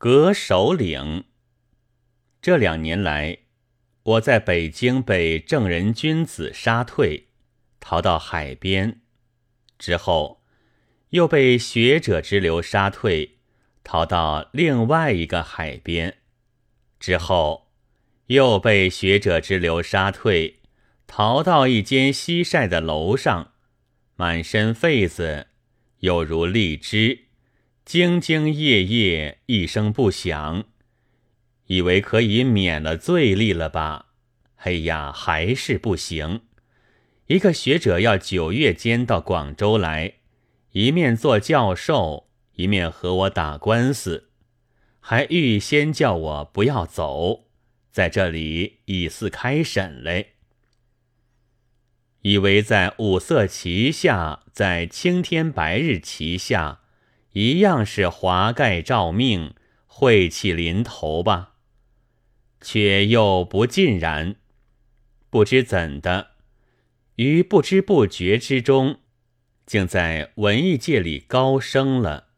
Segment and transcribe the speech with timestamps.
[0.00, 1.24] 革首领。
[2.40, 3.38] 这两年来，
[4.04, 7.26] 我在北京被正人君子杀退，
[7.80, 9.00] 逃到海边；
[9.76, 10.44] 之后
[11.08, 13.38] 又被学者之流杀退，
[13.82, 16.12] 逃到另外一个海边；
[17.00, 17.72] 之后
[18.26, 20.60] 又被学者之流杀退，
[21.08, 23.52] 逃到一间西晒的楼上，
[24.14, 25.48] 满身痱子，
[25.98, 27.24] 有如荔枝。
[27.88, 30.64] 兢兢业业，一声不响，
[31.68, 34.08] 以为可以免了罪力了吧？
[34.56, 36.42] 哎呀，还是不行。
[37.28, 40.16] 一个学者要九月间到广州来，
[40.72, 44.28] 一面做教授，一面和我打官司，
[45.00, 47.46] 还预先叫我不要走，
[47.90, 50.34] 在这里以四开审嘞。
[52.20, 56.82] 以为在五色旗下，在青天白日旗下。
[57.32, 59.54] 一样是华盖照命，
[59.86, 61.54] 晦气临头吧？
[62.60, 64.36] 却又不尽然。
[65.30, 66.30] 不知怎的，
[67.16, 69.00] 于不知不觉之中，
[69.66, 72.28] 竟在文艺界里高升了。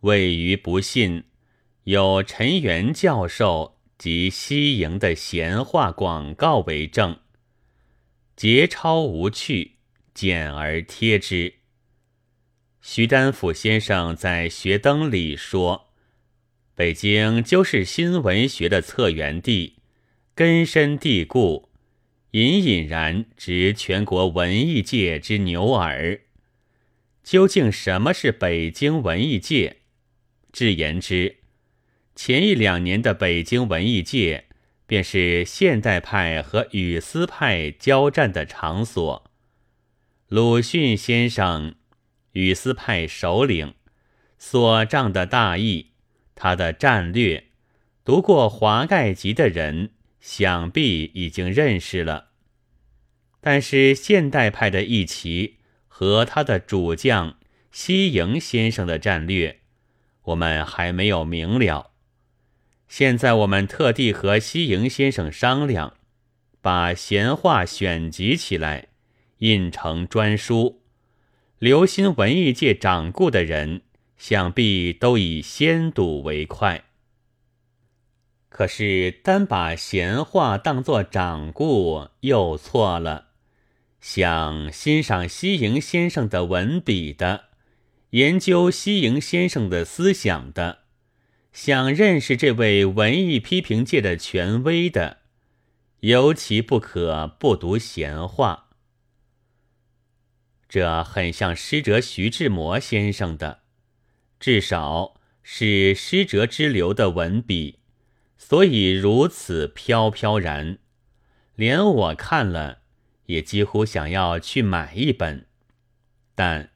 [0.00, 1.24] 位于不信，
[1.84, 7.18] 有陈元教授及西营的闲话广告为证，
[8.34, 9.76] 节操无趣，
[10.14, 11.54] 简而贴之。
[12.88, 15.88] 徐丹甫先生在《学灯》里说
[16.76, 19.80] ：“北京就是新文学的策源地，
[20.36, 21.68] 根深蒂固，
[22.30, 26.20] 隐隐然值全国文艺界之牛耳。
[27.24, 29.78] 究竟什么是北京文艺界？
[30.52, 31.38] 至言之，
[32.14, 34.44] 前一两年的北京文艺界，
[34.86, 39.28] 便是现代派和语丝派交战的场所。
[40.28, 41.74] 鲁迅先生。”
[42.36, 43.72] 语丝派首领
[44.36, 45.92] 所仗的大义，
[46.34, 47.44] 他的战略，
[48.04, 52.32] 读过《华盖集》的人想必已经认识了。
[53.40, 55.56] 但是现代派的义旗
[55.88, 57.38] 和他的主将
[57.70, 59.60] 西营先生的战略，
[60.24, 61.92] 我们还没有明了。
[62.86, 65.94] 现在我们特地和西营先生商量，
[66.60, 68.88] 把闲话选集起来，
[69.38, 70.82] 印成专书。
[71.58, 73.80] 留心文艺界掌故的人，
[74.18, 76.84] 想必都以先睹为快。
[78.50, 83.28] 可是单把闲话当作掌故，又错了。
[84.00, 87.46] 想欣赏西营先生的文笔的，
[88.10, 90.80] 研究西营先生的思想的，
[91.54, 95.20] 想认识这位文艺批评界的权威的，
[96.00, 98.65] 尤其不可不读闲话。
[100.68, 103.60] 这很像诗哲徐志摩先生的，
[104.40, 107.78] 至少是诗哲之流的文笔，
[108.36, 110.78] 所以如此飘飘然，
[111.54, 112.80] 连我看了
[113.26, 115.46] 也几乎想要去买一本，
[116.34, 116.70] 但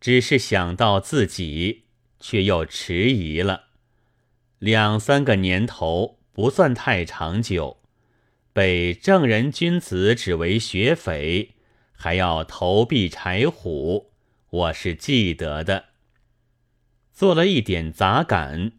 [0.00, 1.84] 只是想到自己，
[2.20, 3.64] 却又迟疑了。
[4.60, 7.82] 两三个年头不算太长久，
[8.52, 11.53] 被正人君子指为学匪。
[12.04, 14.10] 还要投币柴虎，
[14.50, 15.86] 我是记得的。
[17.14, 18.72] 做了一点杂感，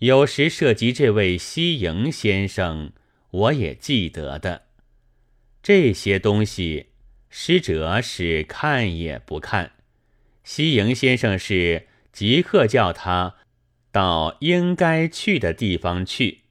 [0.00, 2.92] 有时涉及这位西营先生，
[3.30, 4.64] 我也记得的。
[5.62, 6.88] 这些东西，
[7.30, 9.72] 师者是看也不看。
[10.44, 13.36] 西营先生是即刻叫他
[13.90, 16.42] 到应该去的地方去，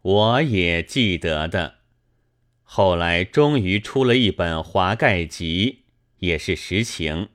[0.00, 1.77] 我也记得的。
[2.70, 5.84] 后来终于出了一本《华盖集》，
[6.18, 7.30] 也是实情。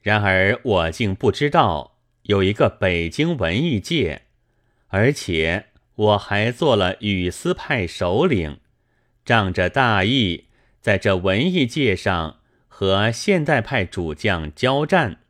[0.00, 4.22] 然而我竟不知道有一个北京文艺界，
[4.88, 8.58] 而且我还做了语丝派首领，
[9.24, 10.46] 仗着大义，
[10.80, 15.20] 在这文艺界上和现代派主将交战。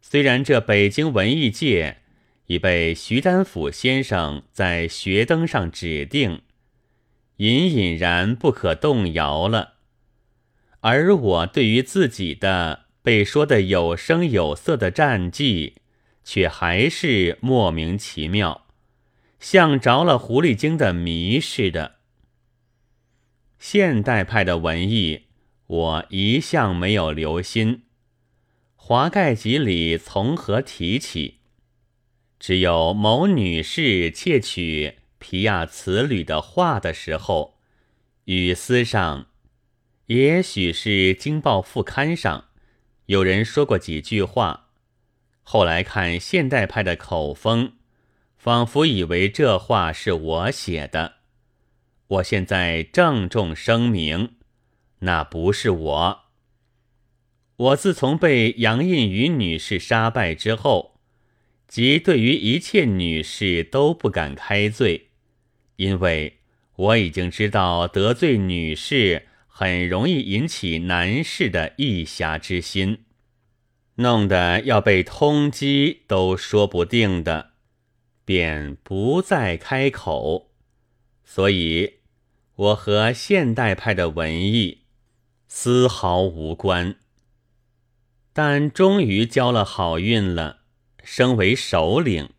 [0.00, 1.96] 虽然这北京文艺界
[2.46, 6.42] 已被徐丹甫先生在学灯上指定。
[7.36, 9.74] 隐隐然不可动摇了，
[10.80, 15.74] 而我对于自己的被说的有声有色的战绩，
[16.24, 18.66] 却还是莫名其妙，
[19.38, 21.96] 像着了狐狸精的迷似的。
[23.58, 25.24] 现代派的文艺，
[25.66, 27.74] 我一向没有留心，
[28.76, 31.38] 《华盖集》里从何提起？
[32.38, 34.96] 只有某女士窃取。
[35.28, 37.58] 皮亚此旅的话的时候，
[38.26, 39.26] 语丝上，
[40.06, 42.44] 也许是《京报》副刊上，
[43.06, 44.68] 有人说过几句话。
[45.42, 47.72] 后来看现代派的口风，
[48.38, 51.14] 仿佛以为这话是我写的。
[52.06, 54.36] 我现在郑重声明，
[55.00, 56.20] 那不是我。
[57.56, 61.00] 我自从被杨印宇女士杀败之后，
[61.66, 65.05] 即对于一切女士都不敢开罪，
[65.76, 66.38] 因为
[66.76, 73.04] 我已经知道得罪女士很容易引起男士的意侠之心，
[73.96, 77.52] 弄得要被通缉都说不定的，
[78.24, 80.50] 便不再开口。
[81.24, 81.94] 所以，
[82.54, 84.82] 我和现代派的文艺
[85.48, 86.96] 丝毫无关。
[88.32, 90.60] 但终于交了好运了，
[91.02, 92.30] 升为首领，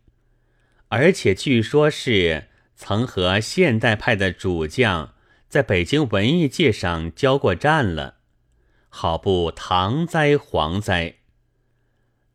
[0.88, 2.47] 而且据说是
[2.78, 5.12] 曾和现代派的主将
[5.48, 8.18] 在北京文艺界上交过战了，
[8.88, 11.16] 好不堂哉皇哉！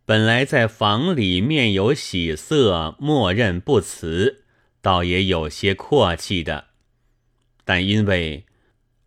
[0.05, 4.43] 本来在房里面有喜色，默认不辞，
[4.81, 6.65] 倒也有些阔气的，
[7.63, 8.45] 但因为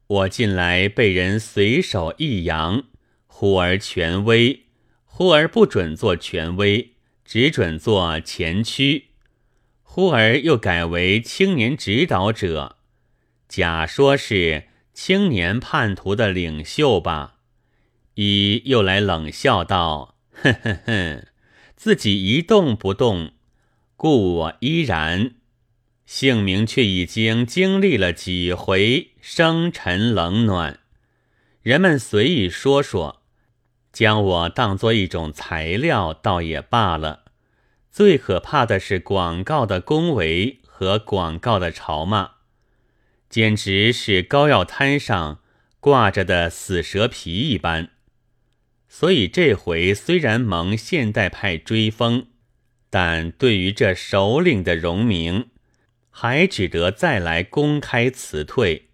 [0.06, 2.84] 我近来被人随手一扬。
[3.26, 4.64] 忽而权威，
[5.04, 9.10] 忽而不准做权威，只准做前驱；
[9.96, 12.76] 忽而又改为青年指导者，
[13.48, 17.36] 假说是青年叛徒的领袖吧。
[18.16, 21.26] 乙又来冷笑道：“哼哼哼，
[21.76, 23.32] 自己一动不动，
[23.96, 25.30] 故我依然。
[26.04, 30.80] 姓名却已经经历了几回生沉冷暖，
[31.62, 33.22] 人们随意说说。”
[33.94, 37.22] 将我当作一种材料，倒也罢了。
[37.96, 42.32] 最可怕的是广告的恭维和广告的嘲骂，
[43.30, 45.40] 简直是膏药摊上
[45.80, 47.88] 挂着的死蛇皮一般。
[48.86, 52.26] 所以这回虽然蒙现代派追封，
[52.90, 55.46] 但对于这首领的荣名，
[56.10, 58.90] 还只得再来公开辞退。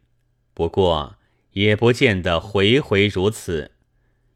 [0.55, 1.16] 不过
[1.55, 3.72] 也不见得回回如此。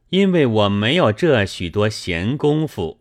[0.08, 3.00] 因为我没有这许多闲工夫，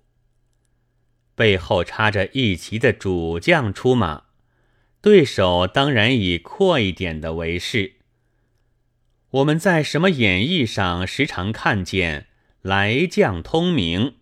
[1.36, 4.24] 背后插着一旗的主将出马，
[5.02, 7.96] 对手当然以阔一点的为是。
[9.32, 12.28] 我们在什么演义上时常看见
[12.62, 14.16] 来将通名，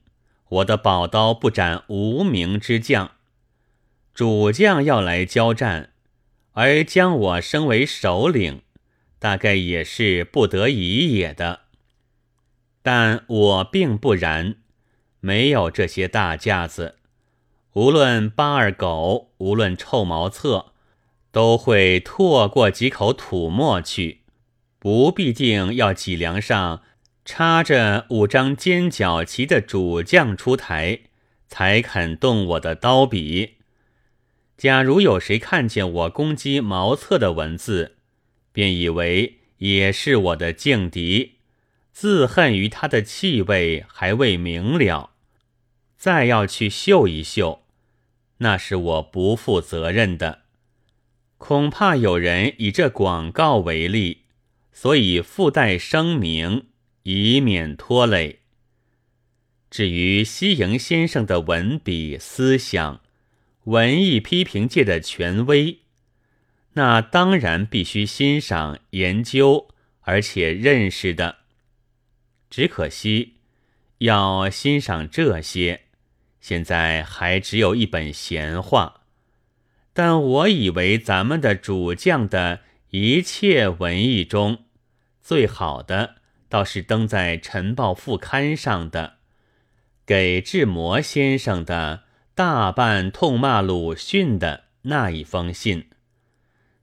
[0.49, 3.11] 我的宝刀不斩无名之将，
[4.15, 5.91] 主将要来交战，
[6.53, 8.63] 而将我升为首领，
[9.19, 11.61] 大概也是不得已也的。
[12.81, 14.55] 但我并不然，
[15.19, 16.97] 没有这些大架子。
[17.73, 20.73] 无论八二狗，无论臭茅厕，
[21.31, 24.19] 都会唾过几口吐沫去。
[24.77, 26.83] 不必定要脊梁上
[27.25, 30.99] 插着五张尖角旗的主将出台，
[31.47, 33.55] 才肯动我的刀笔。
[34.55, 37.95] 假如有谁看见我攻击茅厕的文字，
[38.51, 41.37] 便以为也是我的劲敌。
[41.91, 45.11] 自恨于他的气味还未明了，
[45.97, 47.62] 再要去嗅一嗅，
[48.37, 50.43] 那是我不负责任的。
[51.37, 54.23] 恐怕有人以这广告为例，
[54.71, 56.67] 所以附带声明，
[57.03, 58.39] 以免拖累。
[59.69, 63.01] 至于西营先生的文笔、思想、
[63.65, 65.79] 文艺批评界的权威，
[66.73, 69.67] 那当然必须欣赏、研究，
[70.01, 71.37] 而且认识的。
[72.49, 73.33] 只可惜，
[73.97, 75.85] 要欣赏这些，
[76.43, 79.03] 现在还只有一本闲话。
[79.93, 82.59] 但我以为咱们的主将的
[82.89, 84.65] 一切文艺中，
[85.21, 86.15] 最好的
[86.49, 89.19] 倒是登在《晨报》副刊上的，
[90.05, 92.03] 给志摩先生的
[92.35, 95.85] 大半痛骂鲁迅的那一封信，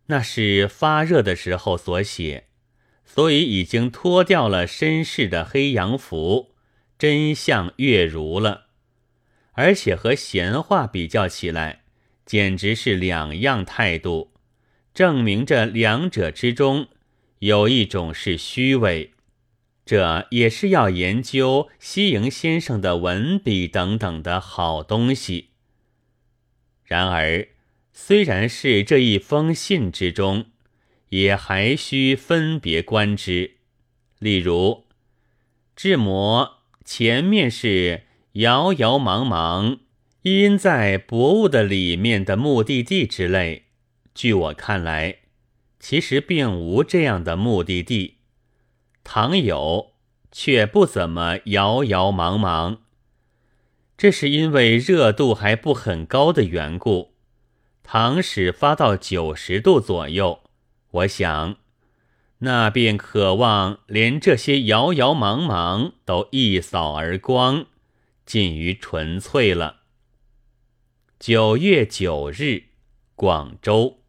[0.07, 2.47] 那是发热的时候所写。
[3.05, 6.55] 所以已经脱掉了绅士的黑洋服，
[6.99, 8.69] 真相月如了，
[9.61, 11.83] 而且和闲话比较起来，
[12.25, 14.33] 简直是两样态度，
[14.95, 16.89] 证明这两者之中
[17.41, 19.13] 有一种是虚伪。
[19.85, 25.51] 这也是要研究西营先生的文笔等等的好东西。
[26.85, 27.49] 然而，
[27.93, 30.47] 虽然是这一封信之中。
[31.11, 33.57] 也还需分别观之，
[34.21, 34.85] 例如，
[35.75, 39.79] 志摩前面是遥遥茫茫，
[40.23, 43.65] 因在薄雾的里面的目的地之类。
[44.15, 45.17] 据我看来，
[45.81, 48.19] 其实并无这样的目的地，
[49.03, 49.95] 倘有，
[50.31, 52.79] 却不怎么遥遥茫茫。
[53.99, 57.15] 这是因为热度还不很高的缘故。
[57.83, 60.45] 倘使发到九十度左右，
[60.93, 61.57] 我想，
[62.39, 67.67] 那便渴望连这些遥遥茫茫都一扫而光。
[68.31, 69.81] 近于纯粹了。
[71.19, 72.63] 九月九日
[73.17, 74.00] 广州。